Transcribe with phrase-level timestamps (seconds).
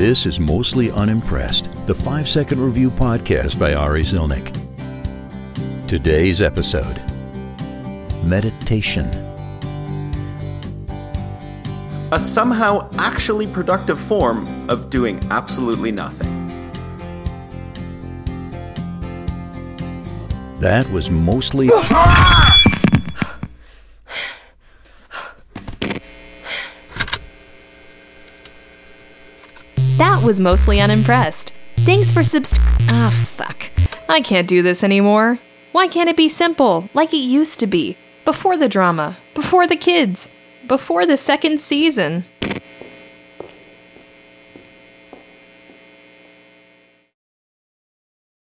[0.00, 4.48] This is Mostly Unimpressed, the five second review podcast by Ari Zilnick.
[5.86, 6.96] Today's episode
[8.24, 9.04] Meditation.
[12.12, 16.48] A somehow actually productive form of doing absolutely nothing.
[20.60, 21.68] That was mostly.
[21.74, 22.49] Ah!
[30.00, 31.52] That was mostly unimpressed.
[31.80, 32.58] Thanks for subs.
[32.88, 33.70] Ah, fuck.
[34.08, 35.38] I can't do this anymore.
[35.72, 37.98] Why can't it be simple, like it used to be?
[38.24, 40.30] Before the drama, before the kids,
[40.66, 42.24] before the second season.